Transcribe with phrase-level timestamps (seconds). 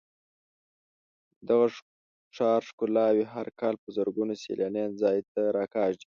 [1.37, 1.67] د دغه
[2.35, 6.05] ښار ښکلاوې هر کال په زرګونو سېلانیان ځان ته راکاږي.